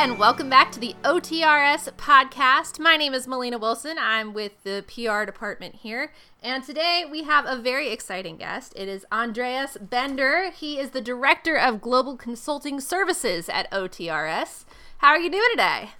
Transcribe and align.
and 0.00 0.18
welcome 0.18 0.48
back 0.48 0.72
to 0.72 0.80
the 0.80 0.96
OTRS 1.04 1.92
podcast. 1.98 2.78
My 2.78 2.96
name 2.96 3.12
is 3.12 3.28
Melina 3.28 3.58
Wilson. 3.58 3.98
I'm 4.00 4.32
with 4.32 4.52
the 4.64 4.82
PR 4.88 5.26
department 5.26 5.74
here. 5.74 6.10
And 6.42 6.64
today 6.64 7.04
we 7.04 7.24
have 7.24 7.44
a 7.44 7.60
very 7.60 7.90
exciting 7.90 8.38
guest. 8.38 8.72
It 8.76 8.88
is 8.88 9.04
Andreas 9.12 9.76
Bender. 9.76 10.52
He 10.52 10.78
is 10.78 10.92
the 10.92 11.02
Director 11.02 11.54
of 11.54 11.82
Global 11.82 12.16
Consulting 12.16 12.80
Services 12.80 13.50
at 13.50 13.70
OTRS. 13.70 14.64
How 14.98 15.08
are 15.08 15.20
you 15.20 15.30
doing 15.30 15.44
today? 15.50 15.90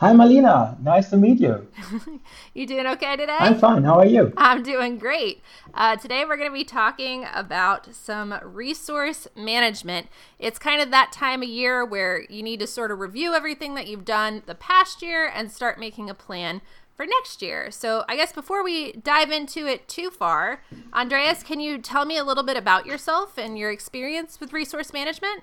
Hi, 0.00 0.14
Melina. 0.14 0.78
Nice 0.80 1.10
to 1.10 1.18
meet 1.18 1.40
you. 1.40 1.68
you 2.54 2.66
doing 2.66 2.86
okay 2.86 3.16
today? 3.16 3.36
I'm 3.38 3.58
fine. 3.58 3.84
How 3.84 3.98
are 3.98 4.06
you? 4.06 4.32
I'm 4.34 4.62
doing 4.62 4.96
great. 4.96 5.42
Uh, 5.74 5.96
today, 5.96 6.24
we're 6.24 6.38
going 6.38 6.48
to 6.48 6.54
be 6.54 6.64
talking 6.64 7.26
about 7.34 7.94
some 7.94 8.34
resource 8.42 9.28
management. 9.36 10.06
It's 10.38 10.58
kind 10.58 10.80
of 10.80 10.90
that 10.90 11.12
time 11.12 11.42
of 11.42 11.50
year 11.50 11.84
where 11.84 12.24
you 12.30 12.42
need 12.42 12.60
to 12.60 12.66
sort 12.66 12.90
of 12.90 12.98
review 12.98 13.34
everything 13.34 13.74
that 13.74 13.88
you've 13.88 14.06
done 14.06 14.42
the 14.46 14.54
past 14.54 15.02
year 15.02 15.30
and 15.30 15.52
start 15.52 15.78
making 15.78 16.08
a 16.08 16.14
plan 16.14 16.62
for 16.96 17.04
next 17.04 17.42
year. 17.42 17.70
So, 17.70 18.06
I 18.08 18.16
guess 18.16 18.32
before 18.32 18.64
we 18.64 18.92
dive 18.92 19.30
into 19.30 19.66
it 19.66 19.86
too 19.86 20.08
far, 20.08 20.62
Andreas, 20.94 21.42
can 21.42 21.60
you 21.60 21.76
tell 21.76 22.06
me 22.06 22.16
a 22.16 22.24
little 22.24 22.44
bit 22.44 22.56
about 22.56 22.86
yourself 22.86 23.36
and 23.36 23.58
your 23.58 23.70
experience 23.70 24.40
with 24.40 24.54
resource 24.54 24.94
management? 24.94 25.42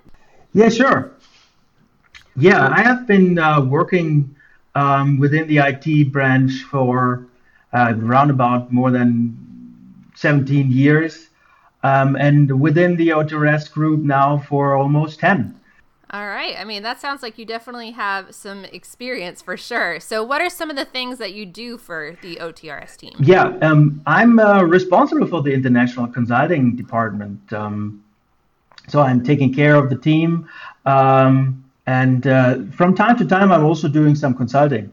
Yeah, 0.52 0.68
sure. 0.68 1.12
Yeah, 2.34 2.68
I 2.68 2.82
have 2.82 3.06
been 3.06 3.38
uh, 3.38 3.60
working 3.60 4.34
um, 4.78 5.18
within 5.18 5.48
the 5.48 5.58
IT 5.58 6.12
branch 6.12 6.52
for 6.70 7.26
uh, 7.72 7.94
around 8.00 8.30
about 8.30 8.72
more 8.72 8.90
than 8.92 9.36
17 10.14 10.70
years, 10.70 11.30
um, 11.82 12.16
and 12.16 12.60
within 12.60 12.96
the 12.96 13.08
OTRS 13.08 13.70
group 13.72 14.00
now 14.00 14.38
for 14.38 14.76
almost 14.76 15.18
10. 15.18 15.54
All 16.10 16.26
right. 16.26 16.56
I 16.58 16.64
mean, 16.64 16.82
that 16.84 17.00
sounds 17.00 17.22
like 17.22 17.36
you 17.38 17.44
definitely 17.44 17.90
have 17.90 18.34
some 18.34 18.64
experience 18.66 19.42
for 19.42 19.56
sure. 19.58 20.00
So, 20.00 20.22
what 20.24 20.40
are 20.40 20.48
some 20.48 20.70
of 20.70 20.76
the 20.76 20.86
things 20.86 21.18
that 21.18 21.34
you 21.34 21.44
do 21.44 21.76
for 21.76 22.16
the 22.22 22.36
OTRS 22.36 22.96
team? 22.96 23.14
Yeah, 23.20 23.48
um, 23.60 24.00
I'm 24.06 24.38
uh, 24.38 24.62
responsible 24.62 25.26
for 25.26 25.42
the 25.42 25.52
international 25.52 26.06
consulting 26.06 26.76
department. 26.76 27.52
Um, 27.52 28.02
so, 28.88 29.00
I'm 29.00 29.22
taking 29.22 29.52
care 29.52 29.74
of 29.74 29.90
the 29.90 29.98
team. 29.98 30.48
Um, 30.86 31.67
and 31.88 32.26
uh, 32.26 32.58
from 32.70 32.94
time 32.94 33.16
to 33.16 33.24
time, 33.24 33.50
I'm 33.50 33.64
also 33.64 33.88
doing 33.88 34.14
some 34.14 34.34
consulting. 34.34 34.92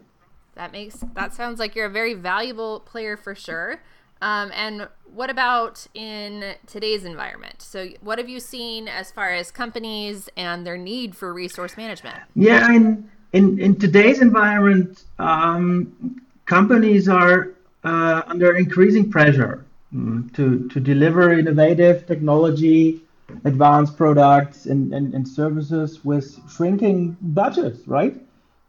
That 0.55 0.71
makes 0.71 1.03
that 1.13 1.33
sounds 1.33 1.59
like 1.59 1.75
you're 1.75 1.87
a 1.87 1.97
very 2.01 2.13
valuable 2.13 2.79
player 2.79 3.17
for 3.17 3.35
sure. 3.35 3.81
Um, 4.21 4.49
and 4.55 4.87
what 5.13 5.29
about 5.29 5.85
in 5.93 6.55
today's 6.67 7.03
environment? 7.03 7.61
So, 7.61 7.89
what 7.99 8.17
have 8.17 8.29
you 8.29 8.39
seen 8.39 8.87
as 8.87 9.11
far 9.11 9.31
as 9.33 9.51
companies 9.51 10.29
and 10.37 10.65
their 10.65 10.77
need 10.77 11.17
for 11.17 11.33
resource 11.33 11.75
management? 11.75 12.15
Yeah, 12.33 12.71
in 12.71 13.09
in, 13.33 13.59
in 13.59 13.75
today's 13.75 14.21
environment, 14.21 15.03
um, 15.19 16.21
companies 16.45 17.09
are 17.09 17.51
uh, 17.83 18.21
under 18.25 18.55
increasing 18.55 19.11
pressure 19.11 19.65
um, 19.93 20.31
to 20.35 20.69
to 20.69 20.79
deliver 20.79 21.33
innovative 21.33 22.07
technology 22.07 23.01
advanced 23.43 23.97
products 23.97 24.65
and, 24.65 24.93
and, 24.93 25.13
and 25.13 25.27
services 25.27 26.05
with 26.05 26.39
shrinking 26.49 27.17
budgets, 27.21 27.87
right? 27.87 28.15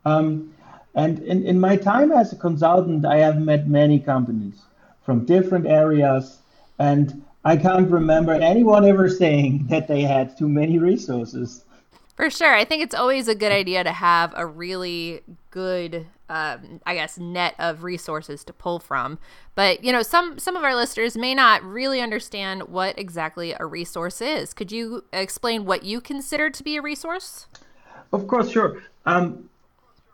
Um, 0.05 0.53
and 0.95 1.19
in, 1.21 1.45
in 1.45 1.61
my 1.61 1.77
time 1.77 2.11
as 2.11 2.33
a 2.33 2.37
consultant, 2.37 3.05
I 3.05 3.19
have 3.19 3.39
met 3.39 3.69
many 3.69 4.01
companies 4.01 4.63
from 5.03 5.27
different 5.27 5.67
areas, 5.67 6.39
and 6.79 7.23
I 7.45 7.57
can't 7.57 7.91
remember 7.91 8.33
anyone 8.33 8.85
ever 8.85 9.09
saying 9.09 9.67
that 9.71 9.89
they 9.89 10.03
had 10.03 10.37
too 10.39 10.49
many 10.49 10.79
resources. 10.79 11.66
For 12.17 12.31
sure. 12.31 12.55
I 12.55 12.65
think 12.65 12.83
it's 12.83 12.95
always 12.95 13.29
a 13.29 13.35
good 13.35 13.53
idea 13.53 13.85
to 13.85 13.93
have 13.93 14.33
a 14.37 14.47
really 14.47 15.23
good 15.51 16.07
um, 16.29 16.81
I 16.85 16.95
guess 16.95 17.19
net 17.19 17.55
of 17.59 17.85
resources 17.85 18.43
to 18.45 18.53
pull 18.53 18.79
from. 18.79 19.19
But 19.55 19.85
you 19.85 19.93
know, 19.93 20.03
some 20.03 20.39
some 20.39 20.57
of 20.57 20.65
our 20.65 20.75
listeners 20.75 21.17
may 21.17 21.35
not 21.35 21.63
really 21.63 22.01
understand 22.01 22.65
what 22.65 22.99
exactly 22.99 23.55
a 23.59 23.65
resource 23.65 24.21
is. 24.21 24.53
Could 24.53 24.73
you 24.73 25.05
explain 25.13 25.65
what 25.65 25.85
you 25.85 26.01
consider 26.01 26.51
to 26.51 26.63
be 26.65 26.77
a 26.77 26.83
resource? 26.83 27.47
Of 28.13 28.27
course, 28.27 28.51
sure. 28.51 28.83
Um, 29.05 29.49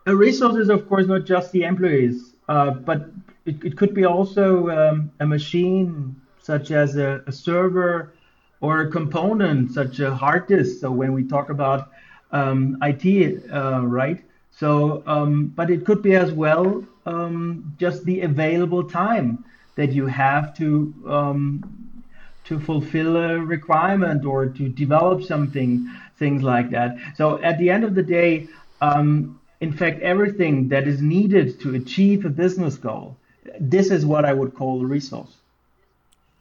a 0.05 0.15
resource 0.15 0.55
is, 0.55 0.69
of 0.69 0.87
course, 0.87 1.07
not 1.07 1.25
just 1.25 1.51
the 1.51 1.63
employees, 1.63 2.33
uh, 2.47 2.71
but 2.71 3.09
it, 3.45 3.63
it, 3.63 3.77
could 3.77 3.93
be 3.93 4.05
also 4.05 4.69
um, 4.69 5.11
a 5.19 5.25
machine, 5.25 6.15
such 6.41 6.71
as 6.71 6.97
a, 6.97 7.23
a, 7.25 7.31
server, 7.31 8.13
or 8.59 8.81
a 8.81 8.91
component, 8.91 9.71
such 9.71 9.99
a 9.99 10.13
hard 10.13 10.47
disk. 10.47 10.81
So 10.81 10.91
when 10.91 11.13
we 11.13 11.23
talk 11.23 11.49
about 11.49 11.89
um, 12.33 12.77
IT, 12.81 13.49
uh, 13.51 13.81
right? 13.85 14.21
So, 14.51 15.03
um, 15.07 15.53
but 15.55 15.69
it 15.69 15.85
could 15.85 16.01
be 16.01 16.15
as 16.15 16.31
well 16.31 16.83
um, 17.05 17.73
just 17.79 18.03
the 18.05 18.21
available 18.21 18.83
time 18.83 19.45
that 19.75 19.91
you 19.93 20.05
have 20.07 20.55
to 20.57 20.93
um, 21.07 22.03
to 22.45 22.59
fulfill 22.59 23.15
a 23.15 23.39
requirement 23.39 24.25
or 24.25 24.47
to 24.47 24.67
develop 24.67 25.23
something, 25.23 25.89
things 26.17 26.43
like 26.43 26.69
that. 26.71 26.97
So, 27.15 27.41
at 27.41 27.57
the 27.57 27.69
end 27.69 27.83
of 27.85 27.95
the 27.95 28.03
day, 28.03 28.49
um, 28.81 29.39
in 29.61 29.71
fact, 29.71 30.01
everything 30.01 30.67
that 30.69 30.87
is 30.87 31.01
needed 31.01 31.59
to 31.61 31.75
achieve 31.75 32.25
a 32.25 32.29
business 32.29 32.75
goal, 32.75 33.15
this 33.59 33.91
is 33.91 34.05
what 34.05 34.25
I 34.25 34.33
would 34.33 34.55
call 34.55 34.81
a 34.83 34.85
resource. 34.85 35.35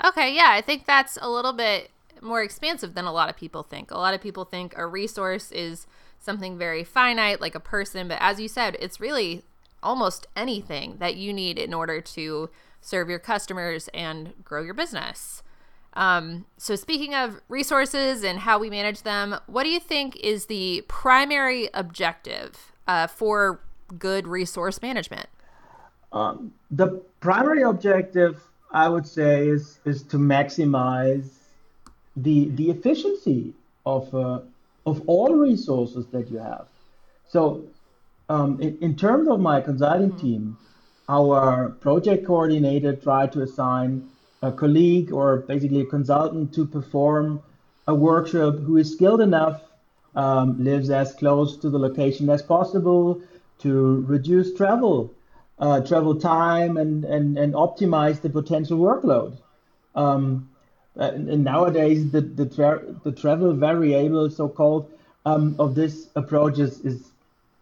Okay, 0.05 0.35
yeah, 0.35 0.51
I 0.51 0.61
think 0.61 0.85
that's 0.87 1.17
a 1.23 1.31
little 1.31 1.53
bit 1.53 1.91
more 2.23 2.43
expansive 2.43 2.95
than 2.95 3.05
a 3.05 3.13
lot 3.13 3.29
of 3.29 3.37
people 3.37 3.63
think. 3.63 3.91
A 3.91 3.99
lot 3.99 4.15
of 4.15 4.21
people 4.21 4.45
think 4.45 4.75
a 4.77 4.87
resource 4.87 5.51
is 5.53 5.87
something 6.19 6.57
very 6.57 6.85
finite 6.85 7.41
like 7.41 7.55
a 7.55 7.61
person, 7.61 8.09
but 8.09 8.19
as 8.21 8.41
you 8.41 8.49
said, 8.49 8.77
it's 8.81 9.01
really 9.01 9.45
almost 9.83 10.27
anything 10.37 10.97
that 10.99 11.17
you 11.17 11.33
need 11.33 11.59
in 11.59 11.75
order 11.75 12.01
to 12.01 12.49
serve 12.81 13.09
your 13.09 13.19
customers 13.19 13.89
and 13.93 14.33
grow 14.45 14.63
your 14.63 14.75
business. 14.75 15.43
Um, 15.95 16.47
so, 16.57 16.75
speaking 16.75 17.15
of 17.15 17.41
resources 17.49 18.25
and 18.25 18.39
how 18.39 18.59
we 18.59 18.71
manage 18.71 19.03
them, 19.03 19.37
what 19.47 19.65
do 19.65 19.69
you 19.69 19.81
think 19.81 20.17
is 20.17 20.47
the 20.47 20.85
primary 20.89 21.69
objective 21.75 22.73
uh, 22.89 23.07
for 23.07 23.61
good 23.99 24.27
resource 24.27 24.81
management? 24.81 25.29
Um, 26.13 26.53
the 26.71 27.03
primary 27.21 27.63
objective, 27.63 28.41
I 28.71 28.89
would 28.89 29.07
say, 29.07 29.49
is 29.49 29.81
is 29.85 30.03
to 30.05 30.17
maximize 30.17 31.42
the 32.17 32.49
the 32.51 32.71
efficiency 32.71 33.55
of 33.87 34.15
uh, 34.15 34.41
of 34.87 35.03
all 35.07 35.35
resources 35.35 36.07
that 36.09 36.31
you 36.31 36.39
have. 36.39 36.67
So, 37.29 37.65
um, 38.29 38.61
in, 38.61 38.77
in, 38.81 38.97
terms 38.97 39.29
of 39.29 39.41
my 39.41 39.61
consulting 39.61 40.11
mm-hmm. 40.11 40.27
team, 40.27 40.57
our 41.09 41.71
project 41.81 42.27
coordinator 42.27 42.95
tried 42.95 43.33
to 43.33 43.43
assign 43.43 44.09
a 44.43 44.53
colleague 44.53 45.13
or 45.13 45.39
basically 45.39 45.81
a 45.81 45.87
consultant 45.87 46.53
to 46.55 46.67
perform 46.67 47.43
a 47.87 47.95
workshop 47.95 48.57
who 48.57 48.77
is 48.77 48.93
skilled 48.93 49.21
enough, 49.21 49.63
um, 50.15 50.63
lives 50.63 50.91
as 50.91 51.15
close 51.15 51.57
to 51.57 51.71
the 51.71 51.79
location 51.79 52.29
as 52.29 52.43
possible 52.43 53.21
to 53.61 54.05
reduce 54.09 54.55
travel, 54.55 55.13
uh, 55.59 55.81
travel 55.81 56.19
time, 56.19 56.77
and, 56.77 57.05
and, 57.05 57.39
and 57.39 57.55
optimize 57.55 58.21
the 58.21 58.29
potential 58.29 58.79
workload. 58.79 59.37
Um, 59.95 60.49
uh, 60.99 61.11
and 61.15 61.45
nowadays 61.45 62.11
the 62.11 62.21
the, 62.21 62.47
tra- 62.47 62.83
the 63.05 63.13
travel 63.13 63.53
variable, 63.55 64.31
so 64.31 64.49
called, 64.49 64.91
um, 65.25 65.57
of 65.59 65.75
this 65.75 66.09
approach 66.17 66.59
is, 66.59 66.81
is, 66.81 67.09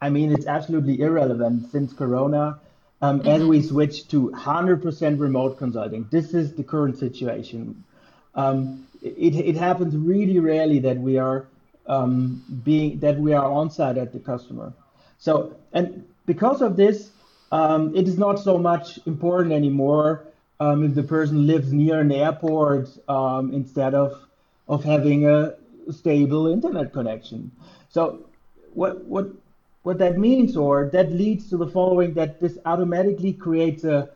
I 0.01 0.11
mean, 0.11 0.33
it's 0.33 0.47
absolutely 0.47 1.01
irrelevant 1.01 1.71
since 1.71 1.93
Corona. 1.93 2.59
Um, 3.03 3.21
mm-hmm. 3.21 3.29
As 3.29 3.45
we 3.45 3.63
switch 3.63 4.09
to 4.09 4.31
100% 4.31 5.21
remote 5.21 5.59
consulting, 5.59 6.07
this 6.11 6.35
is 6.35 6.55
the 6.55 6.65
current 6.65 6.99
situation. 6.99 7.85
Um, 8.35 8.87
it, 9.03 9.35
it 9.35 9.57
happens 9.57 9.97
really 9.97 10.39
rarely 10.39 10.79
that 10.81 10.99
we 10.99 11.19
are 11.19 11.47
um, 11.87 12.45
being 12.65 13.01
that 13.01 13.19
we 13.19 13.33
are 13.33 13.51
on 13.51 13.71
site 13.71 13.97
at 13.97 14.13
the 14.13 14.19
customer. 14.21 14.73
So 15.19 15.57
and 15.73 16.05
because 16.27 16.63
of 16.63 16.77
this, 16.77 17.11
um, 17.51 17.97
it 17.97 18.07
is 18.07 18.19
not 18.19 18.39
so 18.39 18.59
much 18.59 18.99
important 19.07 19.53
anymore 19.53 20.25
um, 20.61 20.85
if 20.85 20.95
the 20.95 21.03
person 21.03 21.47
lives 21.47 21.73
near 21.73 22.01
an 22.01 22.13
airport 22.13 22.89
um, 23.09 23.53
instead 23.53 23.95
of 23.95 24.27
of 24.69 24.85
having 24.85 25.27
a 25.27 25.55
stable 25.91 26.47
internet 26.47 26.93
connection. 26.93 27.51
So 27.89 28.21
what 28.75 29.05
what 29.05 29.31
what 29.83 29.99
that 29.99 30.19
means 30.19 30.57
or 30.57 30.91
that 30.93 31.11
leads 31.11 31.49
to 31.51 31.57
the 31.57 31.67
following 31.67 32.15
that 32.15 32.39
this 32.41 32.59
automatically 32.67 33.33
creates 33.33 33.85
a 33.85 34.11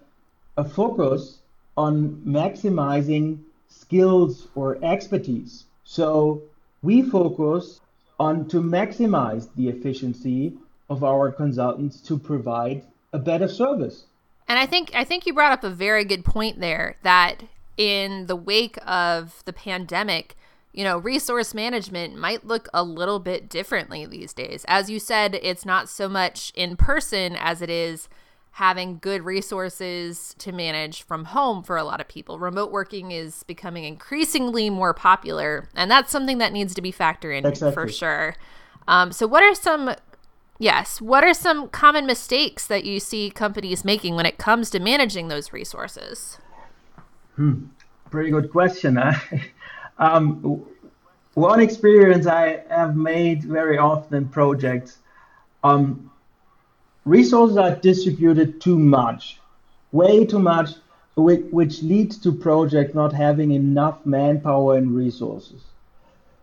a 0.56 0.64
focus 0.64 1.40
on 1.76 2.22
maximizing 2.24 3.38
skills 3.68 4.46
or 4.54 4.78
expertise. 4.84 5.64
So 5.84 6.42
we 6.82 7.02
focus 7.02 7.80
on 8.20 8.46
to 8.48 8.62
maximize 8.62 9.48
the 9.56 9.68
efficiency 9.68 10.52
of 10.88 11.02
our 11.02 11.32
consultants 11.32 12.00
to 12.02 12.18
provide 12.18 12.84
a 13.12 13.18
better 13.18 13.48
service. 13.48 14.04
And 14.48 14.58
I 14.58 14.66
think 14.66 14.90
I 14.94 15.04
think 15.04 15.26
you 15.26 15.32
brought 15.32 15.52
up 15.52 15.64
a 15.64 15.70
very 15.70 16.04
good 16.04 16.24
point 16.24 16.60
there 16.60 16.96
that 17.02 17.42
in 17.76 18.26
the 18.26 18.36
wake 18.36 18.78
of 18.86 19.42
the 19.46 19.52
pandemic, 19.52 20.36
you 20.72 20.84
know, 20.84 20.98
resource 20.98 21.54
management 21.54 22.16
might 22.16 22.44
look 22.46 22.68
a 22.74 22.82
little 22.82 23.18
bit 23.18 23.48
differently 23.48 24.06
these 24.06 24.32
days. 24.32 24.64
As 24.68 24.90
you 24.90 24.98
said, 24.98 25.38
it's 25.42 25.64
not 25.64 25.88
so 25.88 26.08
much 26.08 26.52
in 26.54 26.76
person 26.76 27.36
as 27.36 27.62
it 27.62 27.70
is 27.70 28.08
having 28.52 28.98
good 28.98 29.24
resources 29.24 30.34
to 30.38 30.52
manage 30.52 31.02
from 31.02 31.24
home 31.24 31.62
for 31.62 31.76
a 31.76 31.82
lot 31.82 32.00
of 32.00 32.06
people. 32.06 32.38
Remote 32.38 32.70
working 32.70 33.10
is 33.10 33.42
becoming 33.44 33.82
increasingly 33.82 34.70
more 34.70 34.94
popular, 34.94 35.68
and 35.74 35.90
that's 35.90 36.12
something 36.12 36.38
that 36.38 36.52
needs 36.52 36.74
to 36.74 36.82
be 36.82 36.92
factored 36.92 37.38
in 37.38 37.46
exactly. 37.46 37.72
for 37.72 37.88
sure. 37.88 38.36
Um, 38.86 39.10
so, 39.10 39.26
what 39.26 39.42
are 39.42 39.54
some 39.54 39.94
Yes. 40.58 41.00
What 41.00 41.24
are 41.24 41.34
some 41.34 41.68
common 41.68 42.06
mistakes 42.06 42.66
that 42.66 42.84
you 42.84 43.00
see 43.00 43.30
companies 43.30 43.84
making 43.84 44.14
when 44.14 44.26
it 44.26 44.38
comes 44.38 44.70
to 44.70 44.78
managing 44.78 45.28
those 45.28 45.52
resources? 45.52 46.38
Hmm. 47.36 47.66
Pretty 48.10 48.30
good 48.30 48.50
question. 48.50 48.98
um, 49.98 50.64
one 51.34 51.60
experience 51.60 52.26
I 52.26 52.62
have 52.70 52.96
made 52.96 53.42
very 53.42 53.76
often 53.76 54.16
in 54.16 54.28
projects 54.28 54.98
um, 55.64 56.10
resources 57.04 57.56
are 57.56 57.74
distributed 57.74 58.60
too 58.60 58.78
much, 58.78 59.40
way 59.92 60.24
too 60.24 60.38
much, 60.38 60.70
which, 61.16 61.42
which 61.50 61.82
leads 61.82 62.18
to 62.18 62.32
projects 62.32 62.94
not 62.94 63.12
having 63.12 63.50
enough 63.50 64.04
manpower 64.04 64.76
and 64.76 64.94
resources. 64.94 65.62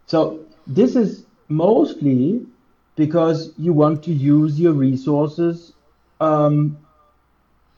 So, 0.07 0.39
this 0.67 0.95
is 0.95 1.25
mostly 1.47 2.45
because 2.95 3.51
you 3.57 3.73
want 3.73 4.03
to 4.03 4.11
use 4.11 4.59
your 4.59 4.73
resources 4.73 5.73
um, 6.19 6.77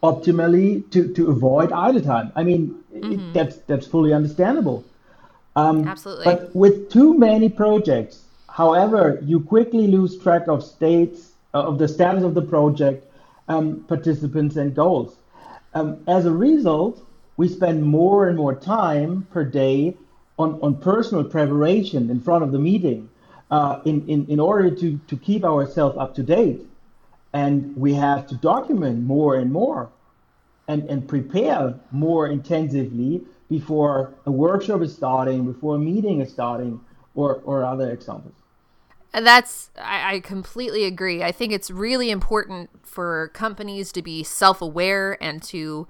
optimally 0.01 0.89
to, 0.91 1.13
to 1.13 1.29
avoid 1.29 1.71
idle 1.71 2.01
time. 2.01 2.31
I 2.35 2.43
mean, 2.43 2.83
mm-hmm. 2.93 3.13
it, 3.13 3.33
that's 3.33 3.57
that's 3.67 3.87
fully 3.87 4.13
understandable. 4.13 4.83
Um, 5.55 5.87
Absolutely. 5.87 6.25
But 6.25 6.55
with 6.55 6.91
too 6.91 7.17
many 7.17 7.47
projects, 7.49 8.23
however, 8.49 9.19
you 9.23 9.39
quickly 9.39 9.87
lose 9.87 10.17
track 10.17 10.47
of 10.47 10.63
states 10.63 11.31
uh, 11.53 11.61
of 11.61 11.77
the 11.77 11.87
status 11.87 12.23
of 12.23 12.33
the 12.33 12.41
project, 12.41 13.05
um, 13.47 13.83
participants, 13.87 14.55
and 14.55 14.75
goals. 14.75 15.15
Um, 15.75 16.03
as 16.07 16.25
a 16.25 16.31
result, 16.31 17.05
we 17.37 17.47
spend 17.47 17.83
more 17.83 18.27
and 18.27 18.37
more 18.37 18.55
time 18.55 19.27
per 19.31 19.43
day 19.43 19.95
on, 20.37 20.59
on 20.61 20.75
personal 20.75 21.23
preparation 21.23 22.09
in 22.09 22.19
front 22.19 22.43
of 22.43 22.51
the 22.51 22.59
meeting 22.59 23.09
uh, 23.53 23.79
in, 23.85 24.03
in, 24.09 24.25
in 24.25 24.39
order 24.39 24.71
to, 24.71 24.99
to 25.07 25.15
keep 25.15 25.43
ourselves 25.45 25.95
up 25.99 26.15
to 26.15 26.23
date. 26.23 26.61
And 27.33 27.77
we 27.77 27.93
have 27.93 28.25
to 28.27 28.35
document 28.35 29.03
more 29.03 29.35
and 29.35 29.53
more 29.53 29.91
and, 30.67 30.89
and 30.89 31.07
prepare 31.07 31.75
more 31.91 32.27
intensively 32.27 33.21
before 33.51 34.15
a 34.25 34.31
workshop 34.31 34.81
is 34.81 34.95
starting, 34.95 35.45
before 35.45 35.75
a 35.75 35.79
meeting 35.79 36.19
is 36.19 36.31
starting, 36.31 36.81
or, 37.13 37.41
or 37.45 37.63
other 37.63 37.91
examples. 37.91 38.33
That's, 39.11 39.69
I, 39.77 40.15
I 40.15 40.19
completely 40.21 40.85
agree. 40.85 41.21
I 41.21 41.31
think 41.31 41.53
it's 41.53 41.69
really 41.69 42.09
important 42.09 42.71
for 42.81 43.29
companies 43.35 43.91
to 43.91 44.01
be 44.01 44.23
self 44.23 44.63
aware 44.63 45.15
and 45.21 45.43
to 45.43 45.87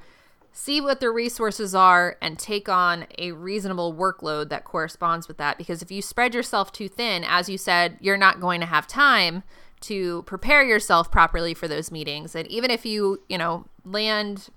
see 0.53 0.79
what 0.79 0.99
their 0.99 1.11
resources 1.11 1.73
are 1.73 2.15
and 2.21 2.37
take 2.37 2.69
on 2.69 3.07
a 3.17 3.31
reasonable 3.31 3.93
workload 3.93 4.49
that 4.49 4.63
corresponds 4.63 5.27
with 5.27 5.37
that. 5.37 5.57
Because 5.57 5.81
if 5.81 5.91
you 5.91 6.01
spread 6.01 6.35
yourself 6.35 6.71
too 6.71 6.87
thin 6.87 7.25
as 7.27 7.49
you 7.49 7.57
said 7.57 7.97
you're 7.99 8.15
not 8.15 8.39
going 8.39 8.61
to 8.61 8.67
have 8.67 8.87
time 8.87 9.43
to 9.81 10.21
prepare 10.23 10.63
yourself 10.63 11.11
properly 11.11 11.53
for 11.53 11.67
those 11.67 11.91
meetings. 11.91 12.35
And 12.35 12.47
even 12.47 12.69
if 12.69 12.85
you 12.85 13.21
you 13.27 13.37
know 13.37 13.65
land 13.83 14.49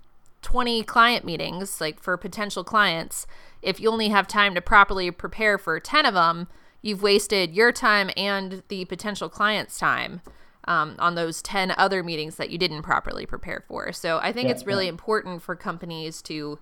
20 0.43 0.85
client 0.85 1.25
meetings 1.25 1.81
like 1.81 1.99
for 1.99 2.17
potential 2.17 2.63
clients 2.63 3.27
if 3.63 3.81
you 3.81 3.91
only 3.91 4.11
have 4.11 4.29
time 4.29 4.55
to 4.55 4.61
properly 4.61 5.11
prepare 5.11 5.59
for 5.59 5.81
10 5.81 6.07
of 6.07 6.15
them 6.15 6.47
you've 6.83 7.03
wasted 7.03 7.53
your 7.53 7.73
time 7.73 8.11
and 8.17 8.63
the 8.69 8.85
potential 8.85 9.29
client's 9.29 9.77
time 9.77 10.21
um, 10.67 10.97
on 10.99 11.15
those 11.15 11.43
10 11.43 11.75
other 11.77 12.03
meetings 12.03 12.37
that 12.37 12.51
you 12.51 12.59
didn't 12.59 12.83
properly 12.83 13.27
prepare 13.27 13.65
for. 13.67 13.93
So 13.93 14.19
I 14.19 14.33
think 14.33 14.47
yeah, 14.47 14.55
it's 14.55 14.67
really 14.67 14.87
yeah. 14.87 14.91
important 14.91 15.43
for 15.43 15.55
companies 15.55 16.23
to 16.23 16.59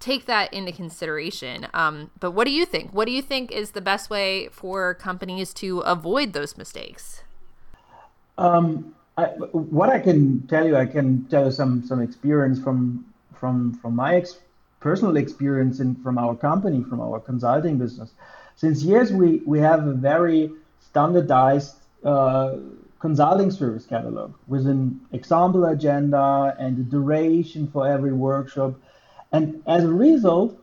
take 0.00 0.26
that 0.26 0.52
into 0.52 0.72
consideration. 0.72 1.66
Um, 1.72 2.10
but 2.20 2.32
what 2.32 2.44
do 2.44 2.50
you 2.50 2.66
think? 2.66 2.92
What 2.92 3.06
do 3.06 3.12
you 3.12 3.22
think 3.22 3.50
is 3.52 3.70
the 3.70 3.80
best 3.80 4.10
way 4.10 4.48
for 4.48 4.94
companies 4.94 5.54
to 5.54 5.80
avoid 5.80 6.32
those 6.32 6.58
mistakes? 6.58 7.22
Um, 8.36 8.94
I, 9.16 9.26
what 9.26 9.90
I 9.90 10.00
can 10.00 10.46
tell 10.48 10.66
you, 10.66 10.76
I 10.76 10.86
can 10.86 11.24
tell 11.26 11.46
you 11.46 11.52
some 11.52 11.86
some 11.86 12.02
experience 12.02 12.58
from 12.58 13.04
from 13.32 13.74
from 13.74 13.94
my 13.94 14.16
ex- 14.16 14.38
personal 14.80 15.16
experience 15.16 15.78
and 15.78 16.02
from 16.02 16.18
our 16.18 16.34
company, 16.34 16.82
from 16.82 17.00
our 17.00 17.20
consulting 17.20 17.78
business. 17.78 18.10
Since 18.56 18.82
years, 18.82 19.12
we 19.12 19.40
we 19.46 19.60
have 19.60 19.86
a 19.86 19.92
very 19.92 20.50
standardized 20.80 21.76
uh, 22.04 22.56
consulting 22.98 23.50
service 23.50 23.86
catalog 23.86 24.34
with 24.46 24.66
an 24.66 25.00
example 25.12 25.64
agenda 25.64 26.56
and 26.58 26.78
a 26.78 26.82
duration 26.82 27.68
for 27.68 27.86
every 27.86 28.12
workshop. 28.12 28.74
And 29.32 29.62
as 29.66 29.84
a 29.84 29.92
result, 29.92 30.58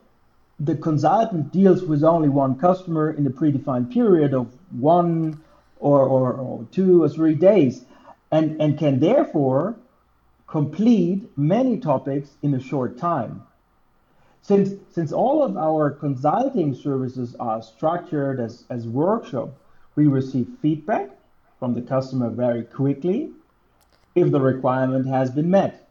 the 0.58 0.76
consultant 0.76 1.52
deals 1.52 1.82
with 1.82 2.04
only 2.04 2.28
one 2.28 2.58
customer 2.58 3.10
in 3.10 3.26
a 3.26 3.30
predefined 3.30 3.92
period 3.92 4.34
of 4.34 4.52
one 4.70 5.40
or, 5.78 6.00
or, 6.00 6.32
or 6.32 6.66
two 6.70 7.02
or 7.02 7.08
three 7.08 7.34
days 7.34 7.84
and, 8.30 8.60
and 8.60 8.78
can 8.78 9.00
therefore 9.00 9.76
complete 10.46 11.26
many 11.36 11.78
topics 11.78 12.30
in 12.42 12.54
a 12.54 12.60
short 12.60 12.98
time. 12.98 13.42
Since, 14.42 14.74
since 14.90 15.12
all 15.12 15.42
of 15.42 15.56
our 15.56 15.90
consulting 15.90 16.74
services 16.74 17.36
are 17.38 17.62
structured 17.62 18.40
as, 18.40 18.64
as 18.70 18.86
workshop, 18.86 19.50
we 19.94 20.06
receive 20.06 20.48
feedback 20.60 21.10
from 21.62 21.74
the 21.74 21.82
customer 21.82 22.28
very 22.28 22.64
quickly 22.64 23.30
if 24.16 24.32
the 24.32 24.40
requirement 24.40 25.06
has 25.06 25.30
been 25.30 25.48
met. 25.48 25.88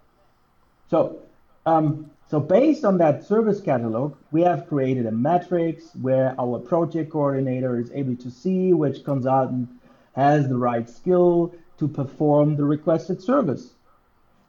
So, 0.90 1.20
um, 1.66 2.12
so 2.30 2.42
based 2.42 2.84
on 2.84 2.98
that 2.98 3.24
service 3.26 3.62
catalog, 3.62 4.18
we 4.34 4.42
have 4.42 4.68
created 4.68 5.06
a 5.06 5.14
matrix 5.14 5.96
where 6.02 6.36
our 6.38 6.60
project 6.60 7.10
coordinator 7.10 7.80
is 7.80 7.90
able 7.94 8.18
to 8.18 8.30
see 8.30 8.74
which 8.74 9.06
consultant 9.06 9.70
has 10.14 10.50
the 10.50 10.58
right 10.58 10.90
skill 10.90 11.56
to 11.78 11.88
perform 11.88 12.58
the 12.58 12.66
requested 12.66 13.22
service. 13.22 13.70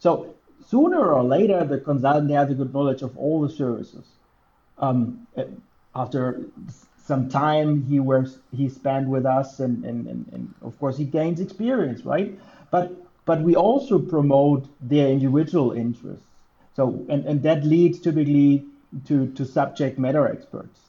So 0.01 0.35
sooner 0.67 1.13
or 1.13 1.23
later, 1.23 1.63
the 1.63 1.79
consultant 1.79 2.33
has 2.33 2.51
a 2.51 2.55
good 2.55 2.75
knowledge 2.75 3.03
of 3.03 3.17
all 3.17 3.41
the 3.43 3.49
services. 3.49 4.07
Um, 4.77 5.29
after 5.95 6.47
some 7.05 7.29
time 7.29 7.85
he 7.85 7.99
works 8.01 8.39
he 8.57 8.69
spent 8.69 9.09
with 9.09 9.27
us 9.27 9.61
and, 9.61 9.85
and, 9.85 10.07
and, 10.07 10.29
and 10.33 10.55
of 10.63 10.79
course 10.79 10.97
he 10.97 11.05
gains 11.05 11.41
experience 11.41 12.05
right? 12.05 12.39
But 12.71 12.93
but 13.25 13.43
we 13.43 13.55
also 13.55 13.99
promote 13.99 14.69
their 14.81 15.09
individual 15.09 15.73
interests. 15.73 16.27
So 16.75 17.05
and, 17.09 17.25
and 17.25 17.43
that 17.43 17.65
leads 17.65 17.99
typically 17.99 18.65
to 19.07 19.27
to 19.33 19.45
subject 19.45 19.99
matter 19.99 20.27
experts. 20.27 20.81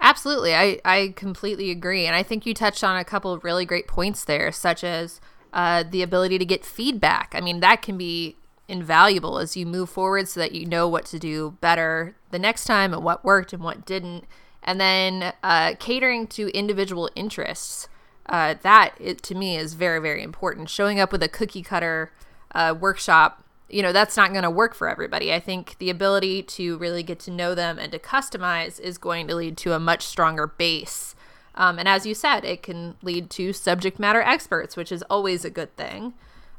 Absolutely. 0.00 0.54
I 0.54 0.80
i 0.84 1.12
completely 1.16 1.70
agree. 1.70 2.06
And 2.06 2.16
i 2.16 2.22
think 2.22 2.46
you 2.46 2.54
touched 2.54 2.82
on 2.82 2.96
a 2.96 3.04
couple 3.04 3.32
of 3.32 3.44
really 3.44 3.64
great 3.64 3.86
points 3.86 4.24
there 4.24 4.50
such 4.50 4.82
as 4.82 5.20
uh, 5.52 5.84
the 5.88 6.02
ability 6.02 6.38
to 6.38 6.44
get 6.44 6.64
feedback. 6.64 7.32
I 7.34 7.40
mean 7.40 7.60
that 7.60 7.82
can 7.82 7.96
be 7.98 8.36
invaluable 8.66 9.38
as 9.38 9.56
you 9.56 9.66
move 9.66 9.90
forward 9.90 10.26
so 10.26 10.40
that 10.40 10.52
you 10.52 10.64
know 10.64 10.88
what 10.88 11.04
to 11.04 11.18
do 11.18 11.56
better 11.60 12.16
the 12.30 12.38
next 12.38 12.64
time 12.64 12.94
and 12.94 13.04
what 13.04 13.22
worked 13.24 13.52
and 13.52 13.62
what 13.62 13.84
didn't 13.84 14.24
and 14.64 14.80
then 14.80 15.32
uh, 15.42 15.74
catering 15.78 16.26
to 16.28 16.48
individual 16.56 17.10
interests. 17.14 17.88
Uh, 18.26 18.54
that 18.62 18.94
it, 18.98 19.22
to 19.22 19.34
me 19.34 19.56
is 19.56 19.74
very 19.74 20.00
very 20.00 20.22
important. 20.22 20.70
Showing 20.70 20.98
up 20.98 21.12
with 21.12 21.22
a 21.22 21.28
cookie 21.28 21.62
cutter 21.62 22.10
uh, 22.54 22.74
workshop, 22.78 23.44
you 23.68 23.82
know, 23.82 23.92
that's 23.92 24.16
not 24.16 24.30
going 24.30 24.44
to 24.44 24.50
work 24.50 24.74
for 24.74 24.88
everybody. 24.88 25.32
I 25.32 25.40
think 25.40 25.76
the 25.78 25.90
ability 25.90 26.42
to 26.42 26.78
really 26.78 27.02
get 27.02 27.18
to 27.20 27.30
know 27.30 27.54
them 27.54 27.78
and 27.78 27.92
to 27.92 27.98
customize 27.98 28.80
is 28.80 28.98
going 28.98 29.26
to 29.28 29.34
lead 29.34 29.56
to 29.58 29.72
a 29.72 29.80
much 29.80 30.02
stronger 30.02 30.46
base. 30.46 31.14
Um, 31.54 31.78
and 31.78 31.88
as 31.88 32.04
you 32.04 32.14
said, 32.14 32.44
it 32.44 32.62
can 32.62 32.96
lead 33.02 33.30
to 33.30 33.52
subject 33.52 33.98
matter 33.98 34.20
experts, 34.20 34.76
which 34.76 34.90
is 34.90 35.02
always 35.10 35.44
a 35.44 35.50
good 35.50 35.74
thing. 35.76 36.14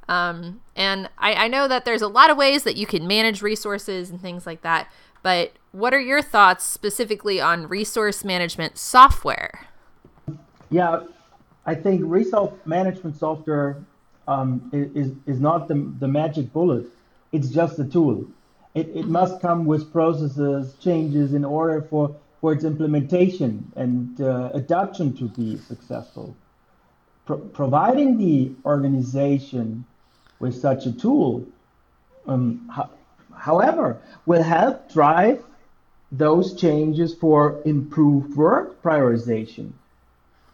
Um, 0.08 0.62
and 0.76 1.10
I, 1.18 1.34
I 1.34 1.48
know 1.48 1.68
that 1.68 1.86
there's 1.86 2.02
a 2.02 2.08
lot 2.08 2.30
of 2.30 2.38
ways 2.38 2.64
that 2.64 2.78
you 2.78 2.86
can 2.86 3.08
manage 3.08 3.42
resources 3.42 4.10
and 4.10 4.22
things 4.22 4.46
like 4.46 4.62
that. 4.62 4.90
But 5.26 5.54
what 5.72 5.92
are 5.92 6.00
your 6.00 6.22
thoughts 6.22 6.64
specifically 6.64 7.42
on 7.42 7.68
resource 7.68 8.24
management 8.24 8.78
software? 8.78 9.66
Yeah, 10.70 11.00
I 11.66 11.74
think 11.74 12.04
resource 12.06 12.54
management 12.66 13.18
software 13.18 13.84
um, 14.28 14.70
is, 14.72 15.14
is 15.26 15.40
not 15.40 15.68
the, 15.68 15.92
the 16.00 16.08
magic 16.08 16.54
bullet. 16.54 16.86
It's 17.32 17.50
just 17.50 17.80
a 17.80 17.86
tool. 17.86 18.28
It, 18.76 18.88
it 18.94 19.08
must 19.08 19.42
come 19.42 19.66
with 19.66 19.92
processes, 19.92 20.76
changes 20.80 21.34
in 21.34 21.44
order 21.44 21.82
for, 21.82 22.16
for 22.40 22.54
its 22.54 22.64
implementation 22.64 23.72
and 23.76 24.22
uh, 24.22 24.52
adoption 24.54 25.18
to 25.18 25.24
be 25.30 25.58
successful. 25.58 26.38
Pro- 27.26 27.40
providing 27.40 28.20
the 28.20 28.52
organization 28.64 29.86
with 30.38 30.54
such 30.54 30.86
a 30.86 30.92
tool 30.92 31.48
um, 32.28 32.70
however, 33.38 33.98
will 34.26 34.44
help 34.44 34.92
drive 34.92 35.44
those 36.12 36.54
changes 36.54 37.14
for 37.14 37.62
improved 37.66 38.36
work 38.36 38.82
prioritization, 38.82 39.72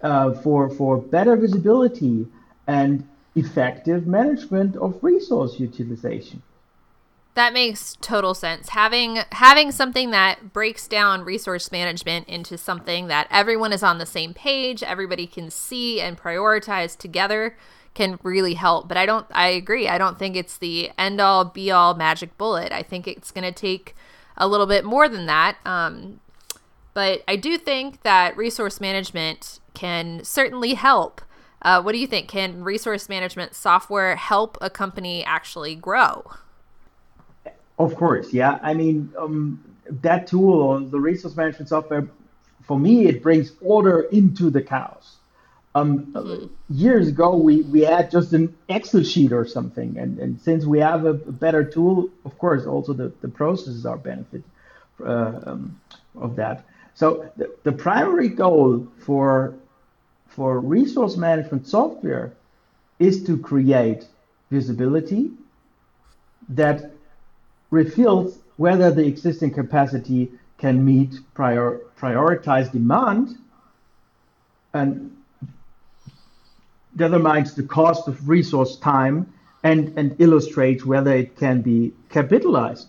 uh, 0.02 0.34
for 0.34 0.70
for 0.70 0.98
better 0.98 1.36
visibility 1.36 2.28
and 2.68 3.08
effective 3.36 4.08
management 4.08 4.76
of 4.76 4.98
resource 5.04 5.60
utilization. 5.60 6.42
That 7.34 7.54
makes 7.54 7.98
total 8.02 8.34
sense. 8.34 8.70
Having 8.70 9.20
having 9.32 9.72
something 9.72 10.12
that 10.12 10.52
breaks 10.52 10.88
down 10.88 11.24
resource 11.24 11.72
management 11.72 12.28
into 12.28 12.58
something 12.58 13.08
that 13.08 13.28
everyone 13.32 13.72
is 13.72 13.84
on 13.84 14.00
the 14.00 14.06
same 14.06 14.34
page, 14.34 14.84
everybody 14.84 15.28
can 15.28 15.50
see 15.50 16.02
and 16.02 16.18
prioritize 16.18 16.98
together 16.98 17.56
can 17.94 18.20
really 18.24 18.54
help. 18.54 18.88
But 18.88 18.98
I 18.98 19.06
don't 19.06 19.26
I 19.32 19.48
agree. 19.50 19.88
I 19.88 19.98
don't 19.98 20.18
think 20.18 20.36
it's 20.36 20.58
the 20.58 20.92
end 20.98 21.20
all 21.20 21.46
be 21.46 21.72
all 21.72 21.94
magic 21.94 22.38
bullet. 22.38 22.72
I 22.72 22.84
think 22.84 23.08
it's 23.08 23.32
going 23.32 23.44
to 23.44 23.52
take 23.52 23.96
a 24.38 24.48
little 24.48 24.66
bit 24.68 24.86
more 24.86 25.10
than 25.10 25.26
that. 25.26 25.58
Um, 25.66 26.20
but 26.94 27.24
I 27.28 27.36
do 27.36 27.58
think 27.58 28.04
that 28.04 28.36
resource 28.36 28.82
management 28.82 29.60
can 29.74 30.24
certainly 30.24 30.74
help. 30.74 31.22
Uh, 31.62 31.82
what 31.82 31.92
do 31.92 32.00
you 32.00 32.08
think? 32.08 32.28
Can 32.28 32.64
resource 32.64 33.08
management 33.08 33.56
software 33.56 34.16
help 34.16 34.58
a 34.62 34.70
company 34.70 35.24
actually 35.24 35.76
grow? 35.76 36.32
Of 37.78 37.96
course, 37.96 38.34
yeah. 38.34 38.60
I 38.62 38.74
mean, 38.74 39.12
um, 39.18 39.64
that 39.90 40.28
tool, 40.28 40.80
the 40.80 41.00
resource 41.00 41.36
management 41.36 41.70
software, 41.70 42.08
for 42.64 42.80
me, 42.80 43.08
it 43.08 43.24
brings 43.24 43.54
order 43.62 44.02
into 44.12 44.50
the 44.50 44.62
chaos. 44.62 45.18
Um, 45.74 46.08
mm-hmm. 46.08 46.46
Years 46.70 47.08
ago, 47.08 47.36
we, 47.36 47.62
we 47.62 47.82
had 47.82 48.12
just 48.12 48.34
an 48.34 48.56
Excel 48.68 49.04
sheet 49.04 49.32
or 49.32 49.46
something, 49.46 49.98
and, 49.98 50.20
and 50.20 50.40
since 50.42 50.66
we 50.66 50.80
have 50.80 51.06
a, 51.06 51.14
better 51.14 51.64
tool, 51.64 52.10
of 52.26 52.38
course, 52.38 52.66
also 52.66 52.92
the, 52.94 53.14
the 53.22 53.30
processes 53.30 53.86
are 53.86 53.98
benefit 53.98 54.44
uh, 55.04 55.40
um, 55.46 55.80
of 56.16 56.36
that. 56.36 56.66
So 56.94 57.32
the, 57.38 57.56
the 57.64 57.72
primary 57.72 58.28
goal 58.28 58.88
for 59.00 59.56
for 60.32 60.60
resource 60.60 61.18
management 61.18 61.68
software 61.68 62.34
is 63.00 63.24
to 63.26 63.38
create 63.38 64.06
visibility 64.50 65.32
that 66.48 66.92
reveals 67.70 68.40
whether 68.56 68.92
the 68.92 69.06
existing 69.06 69.52
capacity 69.52 70.32
can 70.58 70.86
meet 70.86 71.16
prior, 71.34 71.82
prioritized 71.98 72.72
demand 72.72 73.38
and 74.74 75.18
determines 76.96 77.54
the 77.54 77.64
cost 77.64 78.08
of 78.08 78.28
resource 78.28 78.78
time 78.78 79.32
and, 79.64 79.98
and 79.98 80.16
illustrates 80.20 80.86
whether 80.86 81.14
it 81.14 81.38
can 81.38 81.62
be 81.62 81.94
capitalized. 82.10 82.88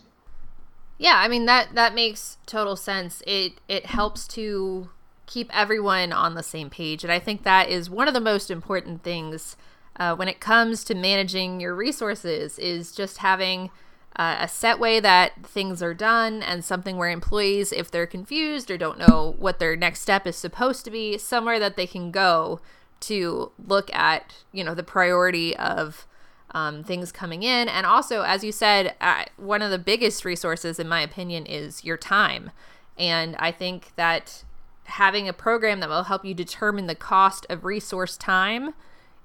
Yeah, 0.99 1.17
I 1.17 1.29
mean 1.29 1.47
that 1.47 1.75
that 1.75 1.95
makes 1.95 2.39
total 2.47 2.77
sense. 2.77 3.23
It 3.27 3.55
it 3.67 3.87
helps 3.87 4.29
to 4.29 4.89
keep 5.27 5.51
everyone 5.53 6.13
on 6.13 6.35
the 6.35 6.45
same 6.45 6.71
page, 6.71 7.03
and 7.03 7.13
I 7.13 7.19
think 7.19 7.43
that 7.43 7.69
is 7.69 7.91
one 7.91 8.07
of 8.07 8.15
the 8.15 8.21
most 8.21 8.53
important 8.53 9.03
things 9.03 9.57
uh, 9.97 10.15
when 10.15 10.29
it 10.29 10.39
comes 10.39 10.85
to 10.85 10.95
managing 10.95 11.59
your 11.59 11.75
resources. 11.75 12.57
Is 12.57 12.93
just 12.93 13.19
having 13.19 13.71
uh, 14.15 14.37
a 14.41 14.49
set 14.49 14.79
way 14.79 15.01
that 15.01 15.45
things 15.45 15.83
are 15.83 15.95
done 15.95 16.41
and 16.41 16.65
something 16.65 16.97
where 16.97 17.11
employees 17.11 17.73
if 17.73 17.91
they're 17.91 18.07
confused 18.07 18.71
or 18.71 18.79
don't 18.79 18.99
know 18.99 19.35
what 19.39 19.59
their 19.59 19.75
next 19.75 20.03
step 20.03 20.25
is 20.25 20.37
supposed 20.37 20.85
to 20.85 20.91
be 20.91 21.19
somewhere 21.19 21.59
that 21.59 21.77
they 21.77 21.87
can 21.87 22.11
go 22.11 22.61
to 23.03 23.53
look 23.67 23.93
at 23.95 24.35
you 24.53 24.65
know 24.65 24.75
the 24.75 24.83
priority 24.83 25.57
of 25.57 26.07
um, 26.53 26.85
things 26.85 27.13
coming 27.13 27.43
in 27.43 27.69
and 27.69 27.87
also 27.87 28.23
as 28.23 28.45
you 28.45 28.53
said 28.53 28.95
uh, 29.01 29.25
one 29.37 29.63
of 29.63 29.71
the 29.71 29.79
biggest 29.79 30.25
resources 30.25 30.79
in 30.79 30.89
my 30.89 31.01
opinion 31.01 31.47
is 31.47 31.85
your 31.85 31.97
time 31.97 32.51
and 32.99 33.37
i 33.39 33.51
think 33.51 33.93
that 33.97 34.45
having 34.85 35.29
a 35.29 35.33
program 35.33 35.81
that 35.81 35.89
will 35.89 36.05
help 36.05 36.25
you 36.25 36.35
determine 36.35 36.87
the 36.87 36.95
cost 36.95 37.47
of 37.49 37.65
resource 37.65 38.17
time 38.17 38.75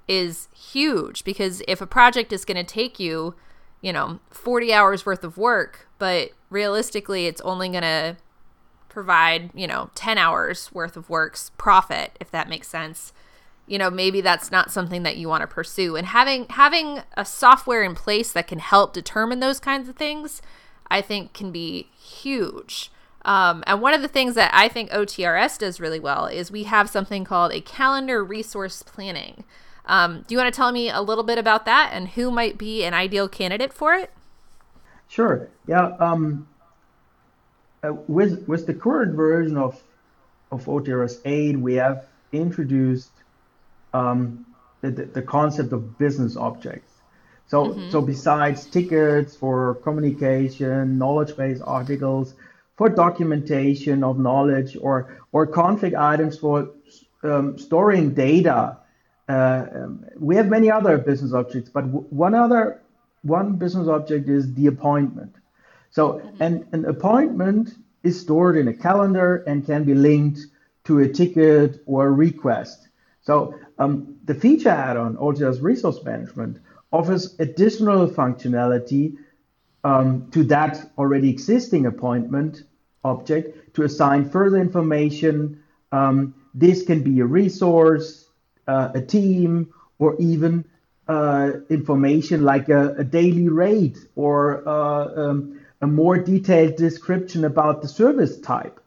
is 0.06 0.48
huge 0.54 1.22
because 1.24 1.62
if 1.68 1.80
a 1.80 1.86
project 1.86 2.32
is 2.32 2.44
going 2.44 2.56
to 2.56 2.64
take 2.64 2.98
you 2.98 3.34
you 3.80 3.92
know, 3.92 4.18
40 4.30 4.72
hours 4.72 5.06
worth 5.06 5.24
of 5.24 5.38
work, 5.38 5.88
but 5.98 6.30
realistically, 6.50 7.26
it's 7.26 7.40
only 7.42 7.68
going 7.68 7.82
to 7.82 8.16
provide, 8.88 9.50
you 9.54 9.66
know, 9.66 9.90
10 9.94 10.18
hours 10.18 10.72
worth 10.72 10.96
of 10.96 11.08
work's 11.08 11.50
profit, 11.58 12.16
if 12.20 12.30
that 12.30 12.48
makes 12.48 12.68
sense. 12.68 13.12
You 13.68 13.78
know, 13.78 13.90
maybe 13.90 14.20
that's 14.20 14.50
not 14.50 14.72
something 14.72 15.02
that 15.02 15.16
you 15.16 15.28
want 15.28 15.42
to 15.42 15.46
pursue. 15.46 15.94
And 15.96 16.06
having 16.06 16.46
having 16.50 17.02
a 17.16 17.24
software 17.24 17.82
in 17.82 17.94
place 17.94 18.32
that 18.32 18.46
can 18.46 18.58
help 18.58 18.92
determine 18.92 19.40
those 19.40 19.60
kinds 19.60 19.88
of 19.88 19.96
things, 19.96 20.42
I 20.90 21.00
think 21.00 21.34
can 21.34 21.52
be 21.52 21.88
huge. 21.98 22.90
Um, 23.24 23.62
and 23.66 23.82
one 23.82 23.94
of 23.94 24.00
the 24.00 24.08
things 24.08 24.34
that 24.36 24.50
I 24.54 24.68
think 24.68 24.90
OTRS 24.90 25.58
does 25.58 25.80
really 25.80 26.00
well 26.00 26.26
is 26.26 26.50
we 26.50 26.62
have 26.64 26.88
something 26.88 27.24
called 27.24 27.52
a 27.52 27.60
calendar 27.60 28.24
resource 28.24 28.82
planning. 28.82 29.44
Um, 29.84 30.24
do 30.26 30.34
you 30.34 30.38
want 30.38 30.52
to 30.52 30.56
tell 30.56 30.72
me 30.72 30.88
a 30.90 31.00
little 31.00 31.24
bit 31.24 31.38
about 31.38 31.64
that 31.64 31.90
and 31.92 32.08
who 32.08 32.30
might 32.30 32.58
be 32.58 32.84
an 32.84 32.94
ideal 32.94 33.28
candidate 33.28 33.72
for 33.72 33.94
it? 33.94 34.10
Sure. 35.08 35.48
Yeah. 35.66 35.96
Um, 35.98 36.46
uh, 37.82 37.94
with 38.06 38.46
with 38.48 38.66
the 38.66 38.74
current 38.74 39.14
version 39.14 39.56
of 39.56 39.82
of 40.50 40.64
OTRS 40.64 41.20
8, 41.24 41.58
we 41.58 41.74
have 41.74 42.06
introduced 42.32 43.10
um, 43.92 44.46
the, 44.80 44.90
the, 44.90 45.22
concept 45.22 45.72
of 45.72 45.98
business 45.98 46.36
objects. 46.36 46.90
So 47.46 47.66
mm-hmm. 47.66 47.90
so 47.90 48.00
besides 48.00 48.66
tickets 48.66 49.36
for 49.36 49.76
communication, 49.76 50.98
knowledge 50.98 51.36
base 51.36 51.60
articles, 51.60 52.34
for 52.76 52.88
documentation 52.88 54.04
of 54.04 54.18
knowledge, 54.18 54.76
or 54.80 55.18
or 55.32 55.46
config 55.46 55.98
items 55.98 56.38
for 56.38 56.70
um, 57.22 57.58
storing 57.58 58.14
data 58.14 58.78
uh, 59.28 59.66
um, 59.74 60.06
we 60.18 60.36
have 60.36 60.48
many 60.48 60.70
other 60.70 60.96
business 60.96 61.32
objects, 61.32 61.68
but 61.68 61.84
one 61.84 62.34
other 62.34 62.80
one 63.22 63.56
business 63.56 63.88
object 63.88 64.28
is 64.28 64.54
the 64.54 64.66
appointment. 64.66 65.34
So 65.90 66.14
mm-hmm. 66.14 66.42
an, 66.42 66.68
an 66.72 66.84
appointment 66.86 67.70
is 68.02 68.20
stored 68.20 68.56
in 68.56 68.68
a 68.68 68.72
calendar 68.72 69.36
and 69.46 69.66
can 69.66 69.84
be 69.84 69.94
linked 69.94 70.40
to 70.84 71.00
a 71.00 71.08
ticket 71.08 71.82
or 71.84 72.06
a 72.06 72.10
request. 72.10 72.87
So 73.28 73.60
um, 73.78 74.16
the 74.24 74.34
feature 74.34 74.70
add-on, 74.70 75.18
OTRS 75.18 75.60
Resource 75.60 76.02
Management, 76.02 76.60
offers 76.90 77.38
additional 77.38 78.08
functionality 78.08 79.18
um, 79.84 80.30
to 80.30 80.44
that 80.44 80.90
already 80.96 81.28
existing 81.28 81.84
appointment 81.84 82.62
object 83.04 83.74
to 83.74 83.82
assign 83.82 84.30
further 84.30 84.56
information. 84.56 85.62
Um, 85.92 86.36
this 86.54 86.86
can 86.86 87.02
be 87.02 87.20
a 87.20 87.26
resource, 87.26 88.30
uh, 88.66 88.92
a 88.94 89.02
team, 89.02 89.74
or 89.98 90.16
even 90.18 90.64
uh, 91.06 91.50
information 91.68 92.44
like 92.44 92.70
a, 92.70 92.94
a, 92.94 93.04
daily 93.04 93.50
rate 93.50 93.98
or 94.16 94.66
uh, 94.66 95.04
um, 95.22 95.60
a 95.82 95.86
more 95.86 96.16
detailed 96.16 96.76
description 96.76 97.44
about 97.44 97.82
the 97.82 97.88
service 97.88 98.40
type. 98.40 98.80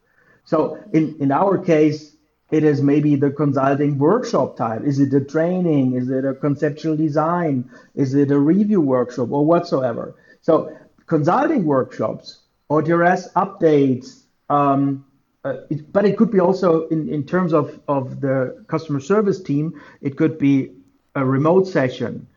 So 0.45 0.83
in, 0.93 1.15
in 1.19 1.31
our 1.31 1.59
case, 1.59 2.15
it 2.51 2.63
is 2.63 2.81
maybe 2.81 3.15
the 3.15 3.31
consulting 3.31 3.97
workshop 3.97 4.57
type. 4.57 4.83
Is 4.83 4.99
it 4.99 5.13
a 5.13 5.21
training? 5.21 5.95
Is 5.95 6.09
it 6.09 6.25
a 6.25 6.33
conceptual 6.33 6.97
design? 6.97 7.69
Is 7.95 8.13
it 8.13 8.29
a 8.31 8.37
review 8.37 8.81
workshop 8.81 9.31
or 9.31 9.45
whatsoever? 9.45 10.15
So 10.41 10.77
consulting 11.05 11.65
workshops, 11.65 12.39
OTRS 12.69 13.31
updates, 13.33 14.23
um, 14.49 15.05
uh, 15.43 15.57
it, 15.69 15.91
but 15.91 16.05
it 16.05 16.17
could 16.17 16.29
be 16.29 16.39
also 16.39 16.87
in, 16.89 17.09
in 17.09 17.25
terms 17.25 17.53
of, 17.53 17.79
of 17.87 18.21
the 18.21 18.63
customer 18.67 18.99
service 18.99 19.41
team, 19.41 19.81
it 20.01 20.17
could 20.17 20.37
be 20.37 20.71
a 21.15 21.25
remote 21.25 21.67
session. 21.67 22.27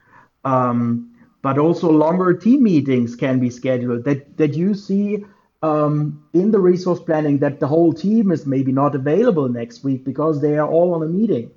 Um, 0.44 1.10
but 1.42 1.58
also 1.58 1.90
longer 1.90 2.32
team 2.32 2.62
meetings 2.62 3.16
can 3.16 3.38
be 3.38 3.50
scheduled 3.50 4.04
that, 4.04 4.38
that 4.38 4.54
you 4.54 4.74
see 4.74 5.24
um, 5.64 6.24
in 6.32 6.50
the 6.50 6.60
resource 6.60 7.00
planning 7.00 7.38
that 7.38 7.60
the 7.60 7.66
whole 7.66 7.92
team 7.92 8.30
is 8.30 8.46
maybe 8.46 8.72
not 8.72 8.94
available 8.94 9.48
next 9.48 9.84
week 9.84 10.04
because 10.04 10.40
they 10.40 10.54
are 10.58 10.68
all 10.68 10.94
on 10.94 11.02
a 11.02 11.10
meeting. 11.18 11.50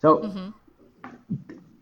So 0.00 0.08
mm-hmm. 0.18 0.48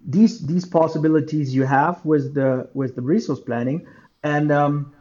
these 0.07 0.35
these 0.47 0.67
possibilities 0.67 1.55
you 1.55 1.65
have 1.65 2.05
with 2.05 2.35
the 2.35 2.69
with 2.75 2.97
the 2.97 3.03
resource 3.03 3.41
planning 3.41 3.87
and 4.23 4.53
um, 4.53 4.93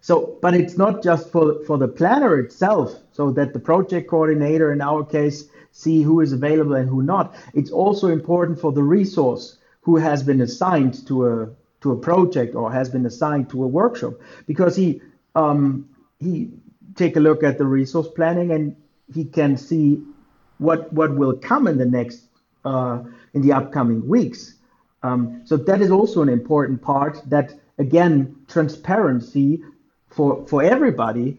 so, 0.00 0.38
but 0.42 0.52
it's 0.52 0.76
not 0.76 1.02
just 1.02 1.32
for, 1.32 1.64
for 1.64 1.78
the 1.78 1.88
planner 1.88 2.38
itself, 2.38 2.94
so 3.12 3.30
that 3.30 3.54
the 3.54 3.58
project 3.58 4.10
coordinator 4.10 4.70
in 4.70 4.82
our 4.82 5.02
case 5.02 5.44
see 5.72 6.02
who 6.02 6.20
is 6.20 6.30
available 6.32 6.74
and 6.74 6.90
who 6.90 7.02
not. 7.02 7.34
It's 7.54 7.70
also 7.70 8.08
important 8.08 8.60
for 8.60 8.70
the 8.70 8.82
resource 8.82 9.56
who 9.80 9.96
has 9.96 10.22
been 10.22 10.42
assigned 10.42 11.06
to 11.06 11.26
a 11.26 11.48
to 11.80 11.92
a 11.92 11.96
project 11.96 12.54
or 12.54 12.70
has 12.70 12.90
been 12.90 13.06
assigned 13.06 13.48
to 13.50 13.64
a 13.64 13.66
workshop 13.66 14.14
because 14.46 14.76
he 14.76 15.00
um, 15.34 15.88
he 16.18 16.50
take 16.94 17.16
a 17.16 17.20
look 17.20 17.42
at 17.42 17.58
the 17.58 17.64
resource 17.64 18.08
planning 18.08 18.52
and 18.52 18.76
he 19.12 19.24
can 19.24 19.56
see 19.56 20.02
what 20.58 20.92
what 20.92 21.14
will 21.14 21.36
come 21.36 21.66
in 21.66 21.78
the 21.78 21.84
next 21.86 22.26
uh, 22.64 23.02
in 23.34 23.42
the 23.42 23.52
upcoming 23.52 24.06
weeks. 24.08 24.54
Um, 25.02 25.42
so 25.44 25.56
that 25.56 25.80
is 25.82 25.90
also 25.90 26.22
an 26.22 26.28
important 26.28 26.80
part 26.80 27.20
that 27.26 27.54
again 27.78 28.36
transparency 28.48 29.62
for 30.08 30.46
for 30.46 30.62
everybody 30.62 31.38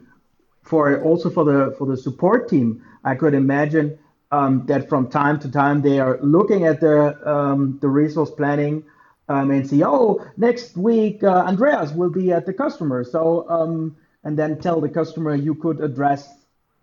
for 0.64 1.02
also 1.02 1.30
for 1.30 1.46
the 1.46 1.76
for 1.78 1.88
the 1.88 1.96
support 1.96 2.50
team, 2.50 2.84
I 3.04 3.16
could 3.16 3.34
imagine 3.34 3.98
um, 4.32 4.66
that 4.66 4.90
from 4.90 5.10
time 5.10 5.40
to 5.40 5.52
time 5.52 5.82
they 5.82 6.00
are 6.00 6.20
looking 6.22 6.66
at 6.66 6.82
the 6.82 7.16
um, 7.30 7.78
the 7.82 7.88
resource 7.88 8.32
planning 8.32 8.84
um, 9.28 9.52
and 9.52 9.68
see, 9.68 9.84
oh, 9.84 10.26
next 10.38 10.78
week 10.78 11.24
uh, 11.24 11.44
Andreas 11.48 11.92
will 11.92 12.10
be 12.10 12.32
at 12.32 12.46
the 12.46 12.54
customer, 12.54 13.04
so 13.04 13.50
um, 13.50 13.96
and 14.24 14.38
then 14.38 14.60
tell 14.60 14.82
the 14.82 14.90
customer 14.90 15.36
you 15.36 15.56
could 15.56 15.82
address 15.82 16.28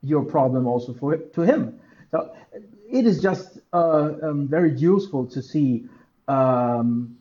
your 0.02 0.24
problem 0.24 0.66
also 0.66 0.92
for 0.94 1.16
to 1.16 1.40
him. 1.42 1.80
So 2.10 2.34
it 2.90 3.06
is 3.06 3.20
just 3.22 3.58
uh, 3.72 4.12
um, 4.22 4.48
very 4.48 4.76
useful 4.76 5.26
to 5.28 5.42
see 5.42 5.86
um, 6.28 7.16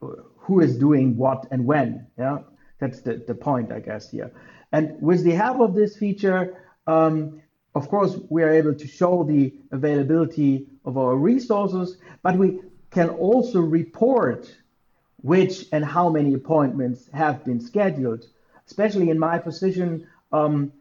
who 0.00 0.60
is 0.60 0.76
doing 0.76 1.16
what 1.16 1.46
and 1.50 1.66
when. 1.66 2.06
Yeah, 2.18 2.38
that's 2.78 3.00
the, 3.02 3.22
the 3.26 3.34
point, 3.34 3.70
I 3.72 3.80
guess, 3.80 4.10
here. 4.10 4.32
And 4.72 5.00
with 5.00 5.22
the 5.24 5.32
help 5.32 5.60
of 5.60 5.74
this 5.74 5.96
feature, 5.96 6.62
um, 6.86 7.42
of 7.74 7.88
course, 7.88 8.16
we 8.28 8.42
are 8.42 8.50
able 8.50 8.74
to 8.74 8.86
show 8.86 9.24
the 9.24 9.52
availability 9.72 10.66
of 10.84 10.96
our 10.98 11.16
resources, 11.16 11.96
but 12.22 12.36
we 12.36 12.60
can 12.94 13.10
also 13.10 13.60
report 13.60 14.48
which 15.20 15.66
and 15.72 15.84
how 15.84 16.08
many 16.08 16.34
appointments 16.34 17.08
have 17.12 17.44
been 17.44 17.60
scheduled. 17.60 18.24
Especially 18.66 19.10
in 19.10 19.18
my 19.18 19.38
position, 19.38 20.06
um, 20.32 20.72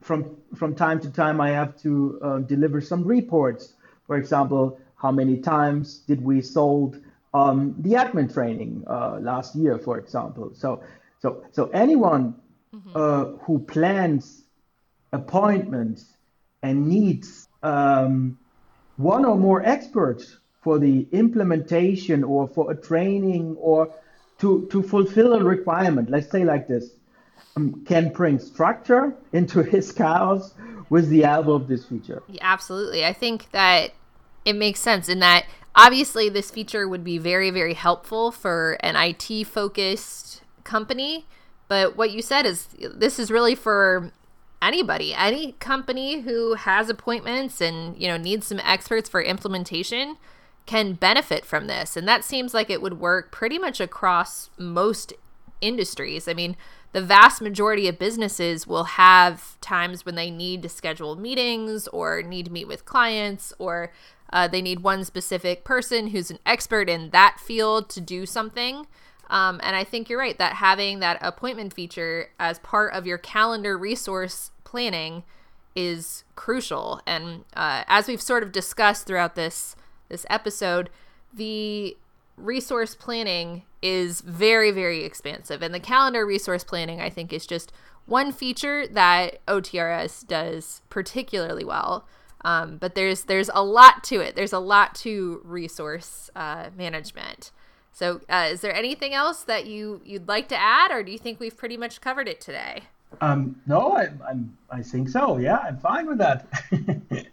from 0.00 0.36
from 0.56 0.74
time 0.74 0.98
to 1.00 1.10
time, 1.10 1.40
I 1.40 1.50
have 1.50 1.76
to 1.82 2.18
uh, 2.22 2.38
deliver 2.38 2.80
some 2.80 3.04
reports. 3.04 3.74
For 4.06 4.16
example, 4.16 4.80
how 4.96 5.12
many 5.12 5.36
times 5.38 5.98
did 6.08 6.20
we 6.22 6.40
sold 6.40 7.00
um, 7.34 7.74
the 7.78 7.92
admin 7.92 8.32
training 8.32 8.84
uh, 8.86 9.18
last 9.20 9.54
year, 9.54 9.78
for 9.78 9.98
example? 9.98 10.52
So, 10.54 10.82
so, 11.20 11.44
so 11.52 11.68
anyone 11.68 12.34
mm-hmm. 12.74 12.90
uh, 12.94 13.24
who 13.44 13.60
plans 13.60 14.42
appointments 15.12 16.04
and 16.62 16.88
needs 16.88 17.46
um, 17.62 18.38
one 18.96 19.24
or 19.24 19.36
more 19.36 19.62
experts 19.64 20.36
for 20.68 20.78
the 20.78 21.06
implementation 21.12 22.22
or 22.22 22.46
for 22.46 22.70
a 22.70 22.76
training 22.76 23.56
or 23.58 23.90
to, 24.38 24.68
to 24.70 24.82
fulfill 24.82 25.32
a 25.32 25.42
requirement, 25.42 26.10
let's 26.10 26.30
say 26.30 26.44
like 26.44 26.68
this, 26.68 26.90
um, 27.56 27.82
can 27.86 28.12
bring 28.12 28.38
structure 28.38 29.14
into 29.32 29.62
his 29.62 29.90
chaos 29.90 30.52
with 30.90 31.08
the 31.08 31.22
help 31.22 31.46
of 31.46 31.68
this 31.68 31.86
feature. 31.86 32.22
Yeah, 32.28 32.42
absolutely. 32.42 33.02
I 33.02 33.14
think 33.14 33.50
that 33.52 33.94
it 34.44 34.52
makes 34.56 34.80
sense 34.80 35.08
in 35.08 35.20
that 35.20 35.46
obviously 35.74 36.28
this 36.28 36.50
feature 36.50 36.86
would 36.86 37.02
be 37.02 37.16
very, 37.16 37.50
very 37.50 37.72
helpful 37.72 38.30
for 38.30 38.76
an 38.80 38.94
IT 38.94 39.46
focused 39.46 40.42
company. 40.64 41.24
But 41.66 41.96
what 41.96 42.10
you 42.10 42.20
said 42.20 42.44
is 42.44 42.68
this 42.78 43.18
is 43.18 43.30
really 43.30 43.54
for 43.54 44.12
anybody, 44.60 45.14
any 45.14 45.52
company 45.52 46.20
who 46.20 46.56
has 46.56 46.90
appointments 46.90 47.62
and, 47.62 47.96
you 47.96 48.06
know, 48.06 48.18
needs 48.18 48.48
some 48.48 48.60
experts 48.62 49.08
for 49.08 49.22
implementation 49.22 50.18
can 50.68 50.92
benefit 50.92 51.46
from 51.46 51.66
this. 51.66 51.96
And 51.96 52.06
that 52.06 52.22
seems 52.22 52.52
like 52.52 52.68
it 52.68 52.82
would 52.82 53.00
work 53.00 53.32
pretty 53.32 53.58
much 53.58 53.80
across 53.80 54.50
most 54.58 55.14
industries. 55.62 56.28
I 56.28 56.34
mean, 56.34 56.58
the 56.92 57.00
vast 57.00 57.40
majority 57.40 57.88
of 57.88 57.98
businesses 57.98 58.66
will 58.66 58.84
have 58.84 59.58
times 59.62 60.04
when 60.04 60.14
they 60.14 60.30
need 60.30 60.62
to 60.62 60.68
schedule 60.68 61.16
meetings 61.16 61.88
or 61.88 62.20
need 62.20 62.44
to 62.46 62.52
meet 62.52 62.68
with 62.68 62.84
clients 62.84 63.54
or 63.58 63.90
uh, 64.30 64.46
they 64.46 64.60
need 64.60 64.80
one 64.80 65.04
specific 65.04 65.64
person 65.64 66.08
who's 66.08 66.30
an 66.30 66.38
expert 66.44 66.90
in 66.90 67.10
that 67.10 67.40
field 67.40 67.88
to 67.88 68.00
do 68.02 68.26
something. 68.26 68.86
Um, 69.30 69.60
and 69.62 69.74
I 69.74 69.84
think 69.84 70.10
you're 70.10 70.18
right 70.18 70.36
that 70.36 70.56
having 70.56 70.98
that 71.00 71.18
appointment 71.22 71.72
feature 71.72 72.28
as 72.38 72.58
part 72.58 72.92
of 72.92 73.06
your 73.06 73.16
calendar 73.16 73.78
resource 73.78 74.50
planning 74.64 75.24
is 75.74 76.24
crucial. 76.36 77.00
And 77.06 77.46
uh, 77.54 77.84
as 77.86 78.06
we've 78.06 78.20
sort 78.20 78.42
of 78.42 78.52
discussed 78.52 79.06
throughout 79.06 79.34
this 79.34 79.74
this 80.08 80.26
episode, 80.30 80.90
the 81.32 81.96
resource 82.36 82.94
planning 82.94 83.62
is 83.82 84.20
very, 84.20 84.70
very 84.70 85.04
expansive. 85.04 85.62
And 85.62 85.74
the 85.74 85.80
calendar 85.80 86.24
resource 86.24 86.64
planning, 86.64 87.00
I 87.00 87.10
think, 87.10 87.32
is 87.32 87.46
just 87.46 87.72
one 88.06 88.32
feature 88.32 88.86
that 88.86 89.44
OTRS 89.46 90.26
does 90.26 90.82
particularly 90.88 91.64
well. 91.64 92.06
Um, 92.44 92.76
but 92.76 92.94
there's 92.94 93.24
there's 93.24 93.50
a 93.52 93.64
lot 93.64 94.04
to 94.04 94.20
it. 94.20 94.36
There's 94.36 94.52
a 94.52 94.60
lot 94.60 94.94
to 94.96 95.40
resource 95.44 96.30
uh, 96.36 96.70
management. 96.76 97.50
So, 97.92 98.20
uh, 98.28 98.50
is 98.52 98.60
there 98.60 98.72
anything 98.72 99.12
else 99.12 99.42
that 99.42 99.66
you 99.66 100.00
you'd 100.04 100.28
like 100.28 100.48
to 100.48 100.56
add, 100.56 100.92
or 100.92 101.02
do 101.02 101.10
you 101.10 101.18
think 101.18 101.40
we've 101.40 101.56
pretty 101.56 101.76
much 101.76 102.00
covered 102.00 102.28
it 102.28 102.40
today? 102.40 102.84
Um, 103.20 103.60
no, 103.66 103.96
I, 103.96 104.10
I'm 104.28 104.56
I 104.70 104.82
think 104.82 105.08
so. 105.08 105.38
Yeah, 105.38 105.56
I'm 105.58 105.78
fine 105.78 106.06
with 106.06 106.18
that. 106.18 106.46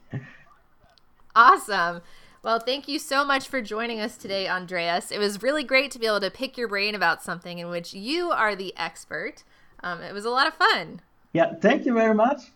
awesome. 1.35 2.01
Well, 2.45 2.59
thank 2.59 2.87
you 2.87 2.99
so 2.99 3.25
much 3.25 3.47
for 3.47 3.59
joining 3.59 3.99
us 3.99 4.17
today, 4.17 4.47
Andreas. 4.47 5.09
It 5.09 5.17
was 5.17 5.41
really 5.41 5.63
great 5.63 5.89
to 5.89 5.97
be 5.97 6.05
able 6.05 6.19
to 6.19 6.29
pick 6.29 6.59
your 6.59 6.67
brain 6.67 6.93
about 6.93 7.23
something 7.23 7.57
in 7.57 7.69
which 7.69 7.91
you 7.95 8.29
are 8.29 8.55
the 8.55 8.71
expert. 8.77 9.43
Um, 9.81 9.99
it 10.03 10.13
was 10.13 10.25
a 10.25 10.29
lot 10.29 10.45
of 10.45 10.53
fun. 10.53 11.01
Yeah, 11.33 11.55
thank 11.55 11.87
you 11.87 11.95
very 11.95 12.13
much. 12.13 12.51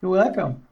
You're 0.00 0.12
welcome. 0.12 0.66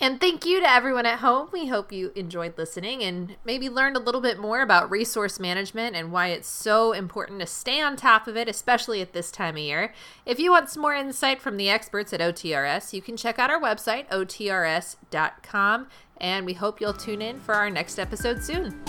And 0.00 0.20
thank 0.20 0.44
you 0.44 0.60
to 0.60 0.68
everyone 0.68 1.06
at 1.06 1.20
home. 1.20 1.48
We 1.52 1.68
hope 1.68 1.92
you 1.92 2.12
enjoyed 2.14 2.58
listening 2.58 3.02
and 3.02 3.36
maybe 3.44 3.70
learned 3.70 3.96
a 3.96 4.00
little 4.00 4.20
bit 4.20 4.38
more 4.38 4.60
about 4.60 4.90
resource 4.90 5.40
management 5.40 5.94
and 5.96 6.12
why 6.12 6.28
it's 6.28 6.48
so 6.48 6.92
important 6.92 7.40
to 7.40 7.46
stay 7.46 7.80
on 7.80 7.96
top 7.96 8.26
of 8.26 8.36
it, 8.36 8.48
especially 8.48 9.00
at 9.00 9.14
this 9.14 9.30
time 9.30 9.54
of 9.54 9.62
year. 9.62 9.94
If 10.26 10.38
you 10.38 10.50
want 10.50 10.68
some 10.68 10.82
more 10.82 10.94
insight 10.94 11.40
from 11.40 11.56
the 11.56 11.70
experts 11.70 12.12
at 12.12 12.20
OTRS, 12.20 12.92
you 12.92 13.00
can 13.00 13.16
check 13.16 13.38
out 13.38 13.50
our 13.50 13.60
website, 13.60 14.08
otrs.com, 14.08 15.86
and 16.18 16.46
we 16.46 16.54
hope 16.54 16.80
you'll 16.80 16.92
tune 16.92 17.22
in 17.22 17.40
for 17.40 17.54
our 17.54 17.70
next 17.70 17.98
episode 17.98 18.42
soon. 18.42 18.84